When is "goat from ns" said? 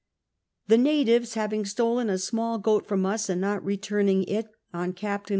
2.57-3.29